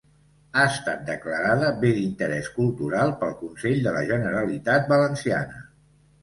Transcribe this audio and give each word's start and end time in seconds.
Ha 0.59 0.61
estat 0.67 1.01
declarada 1.09 1.69
Bé 1.83 1.91
d'Interés 1.97 2.49
Cultural 2.55 3.13
pel 3.21 3.37
Consell 3.43 3.85
de 3.89 3.95
la 3.99 4.03
Generalitat 4.13 4.91
Valenciana. 4.95 5.63